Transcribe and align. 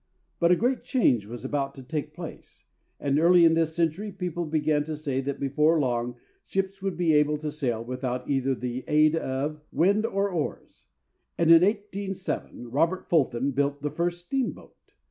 But 0.39 0.49
a 0.51 0.55
great 0.55 0.83
change 0.83 1.27
was 1.27 1.45
about 1.45 1.75
to 1.75 1.83
take 1.83 2.11
place; 2.15 2.63
and 2.99 3.19
early 3.19 3.45
in 3.45 3.53
this 3.53 3.75
century 3.75 4.11
people 4.11 4.47
began 4.47 4.83
to 4.85 4.95
say 4.97 5.21
that 5.21 5.39
before 5.39 5.79
long 5.79 6.15
ships 6.43 6.81
would 6.81 6.97
be 6.97 7.13
able 7.13 7.37
to 7.37 7.51
sail 7.51 7.83
without 7.83 8.27
either 8.27 8.55
the 8.55 8.83
aid 8.87 9.15
of 9.15 9.61
wind 9.71 10.07
or 10.07 10.31
oars, 10.31 10.87
and 11.37 11.51
in 11.51 11.61
1807 11.61 12.71
Robert 12.71 13.05
Fulton 13.09 13.51
built 13.51 13.83
the 13.83 13.91
first 13.91 14.25
steamboat. 14.25 14.93